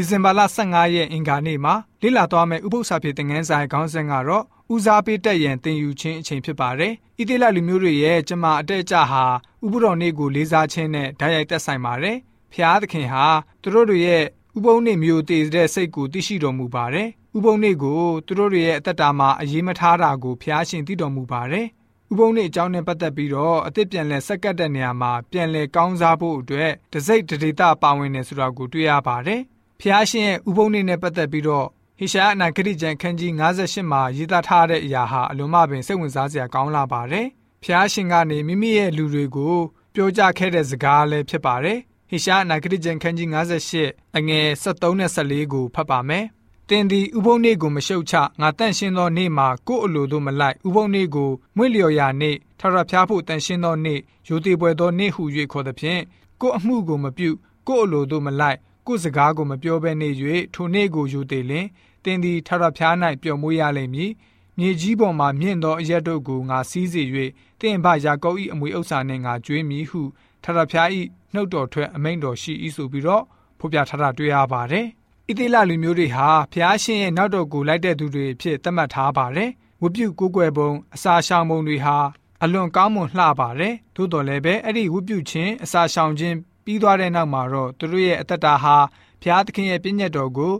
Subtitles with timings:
[0.00, 9.24] ဒီဇင်ဘာလ15ရက်အင်္ဂါနေ့မှာလေ့လာသွားမယ့်ဥပုသ္စာပြေသင်ခန်းစာရဲ့ခေါင်းစဉ်ကတော့ဦးစားပေးတက်ရန်သင်ယူခြင်းအချိန်ဖြစ်ပါတယ်။ဣတိလလူမျိုးတွေရဲ့ကျမအတက်အကျဟာ
[9.64, 12.16] ဥပုတော်နေ့ကိုလေးစားခြင်းနဲ့ဓာတ်ရိုက်သက်ဆိုင်ပါတယ်။
[12.52, 13.26] ဖျားသခင်ဟာ
[13.62, 14.24] သူတို့တွေရဲ့
[14.56, 21.66] ဥပုံနေ့မျိုးတည်တဲ့စိတ်ကိုသိရှိတော်မူပါတယ်။ဥပုံနေ့ကိုသူတို့တွေရဲ့အသက်တာမှာအရေးမထားတာကိုဖျားရှင်သိတော်မူပါတယ်။
[22.12, 29.42] ဥပုံနေ့အကြောင်းနဲ့ပတ်သက်ပြီးတော့အသစ်ပြန်လဲဆက်ကပ်တဲ့နေရာမှာပြန်လဲကောင်းစားဖို့အတွက်တစိတ်တဒေတာပါဝင်နေဆိုတာကိုတွေ့ရပါတယ်။
[29.82, 31.66] ဖျားရှင်ရဲ့ဥပုံနေ့နဲ့ပတ်သက်ပြီးတော့
[31.98, 37.26] ဟေရှာအနာဂတိကျမ်းခန်းကြီး58မှာရေးသားထားတဲ့အရာဟာအလွန်မှပင်စိတ်ဝင်စားစရာကောင်းလာပါတယ်။
[37.64, 39.56] ဖျားရှင်ကနေမိမိရဲ့လူတွေကို
[39.94, 41.78] ပြောကြားခဲ့တဲ့စကားလည်းဖြစ်ပါတယ်။
[42.10, 43.28] ဟေရှာအနာဂတိကျမ်းခန်းကြီး
[43.74, 46.24] 58အငယ်73နဲ့14ကိုဖတ်ပါမယ်။
[46.68, 53.98] တင်သည်ဥပုံနေ့ကိုမရှုတ်ချငါတန့်ရှင်းသောနေ့မှာကို့အလိုသို့မလိုက်ဥပုံနေ့ကိုမွေ့လျော်ရာနေ့ထထဖျားဖို့တန့်ရှင်းသောနေ့
[54.28, 56.02] ရိုသေပွဲသောနေ့ဟု၍ခေါ်သည်ဖြင့်
[56.40, 57.30] ကို့အမှုကိုမပြု
[57.66, 60.08] ကို့အလိုသို့မလိုက် ကို့စကားကိုမပြောဘဲနေ၍
[60.54, 61.66] ထိုနေ့ကိုယူသေးလင်
[62.04, 64.12] တင်းသည်ထထဖျား၌ပျော်မွေးရလိမ့်မည်
[64.58, 67.02] မြေကြီးပေါ်မှမြင့်သောအရက်တို့ကိုငါစီးစေ၍
[67.60, 70.00] တင်းဘယာကုပ်၏အမွေဥစ္စာနှင့်ငါကျွေးမည်ဟု
[70.44, 70.88] ထထဖျား၏
[71.34, 73.24] နှုတ်တော်ထွက်အမိန့်တော်ရှိ၏ဆိုပြီးတော့
[73.58, 74.86] ဖော်ပြထားတာတွေ့ရပါတယ်
[75.28, 79.50] ဣတိလလူမျိုးတွေဟာဖျားရှင်ရဲ့နောက်တော်ကိုလိုက်တဲ့သူတွေဖြစ်သတ်မှတ်ထားပါတယ်
[79.82, 81.96] ဝပြုကိုးကွယ်ပုံအစာရှောင်ပုံတွေဟာ
[82.42, 86.36] အလွန်ကောင်းမွန်လှပါတယ်သို့တော်လည်းပဲအဲ့ဒီဝပြုခြင်းအစာရှောင်ခြင်း
[86.68, 88.76] ပြီးသွားတဲ့နောက်မှာတော့သူတို့ရဲ့အသက်တာဟာ
[89.22, 90.54] ဖျားသခင်ရဲ့ပြည့်ညတ်တော်ကို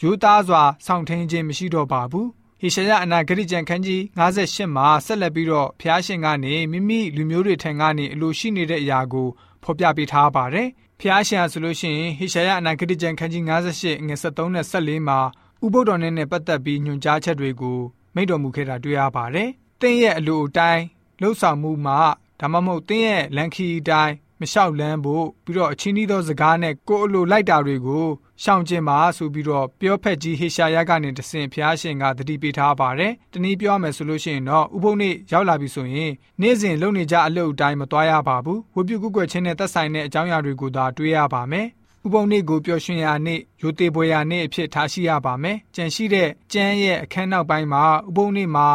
[0.00, 2.28] ယူသားစွာဆောင်ထင်းခြင်းမရှိတော့ပါဘူး
[2.60, 9.28] ဟေရှာယအနာဂရိကျန်ခန်းကြီး58မှာဆက်လက်ပြီးတော့ဖျားရှင်ကနေမိမိလူမျိုးတွေထံကနေအလိုရှိနေတဲ့အရာကို
[9.62, 10.68] ဖော်ပြပေးထားပါတယ်
[11.00, 15.18] ဖျားရှင်ဆိုလို့ရှိရင်ဟေရှာယအနာဂရိကျန်ခန်းကြီး58ငွေ73နဲ့74မှာ
[15.64, 17.78] ဥပုဒ္ဒော်နဲ့ပတ်သက်ပြီးညွှန်ကြားချက်တွေကို
[18.14, 19.48] မိန့်တော်မူခဲ့တာတွေ့ရပါတယ်။
[19.80, 20.84] တင်းရဲ့အလိုအတိုင်း
[21.20, 21.98] လှုပ်ဆောင်မှုမှာ
[22.40, 28.06] ဒါမှမဟုတ်တင်းရဲ့လန်ခီအတိုင်း မလျှောက်လန်းဖို့ပြီးတော့အချင်းဤသောစကားနဲ့ကိုယ်အလိုလိုက်တာတွေကို
[28.42, 41.66] ရှောင်ကျင်ပါဆိုပြီးတော့ပြောဖက်ကြီးဟေရှာယကနေတဆင့်ဖျားရှင်ကတတိပေးထားပါတယ်။တနည်းပြောရမယ်ဆိုလို့ရှိရင်တော့ဥပုံနေ့ရောက်လာပြီဆိုရင်နေ့စဉ်လုပ်နေကြအလုပ်အတိုင်းမသွားရပါဘူး။ဝပြုကုကွယ်ခြင်းနဲ့သက်ဆိုင်တဲ့အကြောင်းအရာတွေကိုသာတွေးရပါမယ်။
[42.06, 48.68] ဥပုံနေ့ကိုပျော်ရွှင်ရာနေ့ရိုသေပွဲရာနေ့အဖြစ်ထားရှိရပါမယ်။ကြံရှိတဲ့ကျမ်းရဲ့အခန်းနောက်ပိုင်းမှာဥပုံနေ့မှာ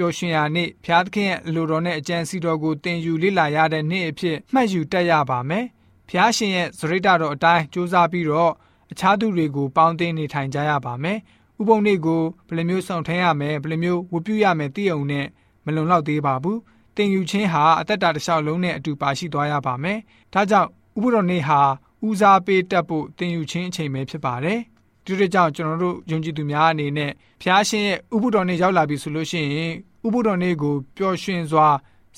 [0.00, 5.64] ပျော်ရွှင်ရာနေ့ဖျားသခင်ရဲ့အလိုတော်နဲ့အကြံစီတော်ကိုတင်ယူလေ့လာရတဲ့နေ့အဖြစ်မှတ်ယူတတ်ရပါမယ်။
[6.08, 8.52] ဖျားရှင်ရဲ့ဇရိတတော်အတိုင်းစူးစမ်းပြီးတော့
[8.92, 11.18] အခြားသူတွေကိုပေါင်းတင်နေထိုင်ကြရပါမယ်။
[11.60, 15.26] ဥပုံနေ့ကိုဘယ်လိုမျိုးဆောင်ထမ်းရမယ်ဘယ်လိုမျိုးဝတ်ပြုရမယ်သိအောင်နဲ့
[15.64, 16.58] မလုံလောက်သေးပါဘူး။
[16.96, 19.98] တင်ယူခြင်းဟာအသက်တာတစ်လျှောက်လုံးနဲ့အတူပါရှိသွားရပါမယ်။
[20.34, 21.60] ဒါကြောင့်ဥပုတော်နေ့ဟာ
[22.06, 24.60] ဦးစားပေးတတ်ဖို့တင်ယူခြင်းအချိန်ပဲဖြစ်ပါတယ်။
[25.04, 27.10] ဒီလိုကြောင့်ကျွန်တော်တို့ယုံကြည်သူများအနေနဲ့
[27.42, 29.72] ဖျားရှင်ရဲ့ဥပုတော်နေ့ရောက်လာပြီဆိုလို့ရှိရင်
[30.06, 31.68] ဥပုတော်နေ့ကိုပျော်ရွှင်စွာ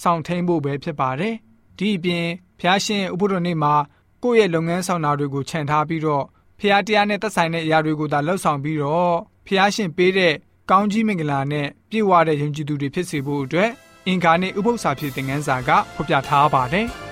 [0.02, 1.34] ဆောင်ထိန်ဖို့ပဲဖြစ်ပါတယ်။
[1.78, 2.26] ဒီအပြင်
[2.60, 3.74] ဖျားရှင်ဥပုတော်နေ့မှာ
[4.22, 6.24] ကိုယ့်ရဲ့လုပ်ငန်းဆောင်တာတွေကိုခြံထားပြီးတော့
[6.58, 9.16] ဖျားတရားနဲ့သက်ဆိုင်တဲ့အရာတွေကိုသာလှုပ်ဆောင်ပြီးတော့
[9.46, 10.34] ဖျားရှင်ပေးတဲ့
[10.70, 13.70] ကောင်းကြီးမင်္ဂလာနဲ့ပြည့်ဝတဲ့ယုံကြည်သူတွေဖြစ်စေဖို့အတွက်
[14.06, 16.88] အင်္ဂါနေ့ဥပုသ္စာဖြစ်တဲ့ငန်းစာကဖော်ပြထားပါတယ်။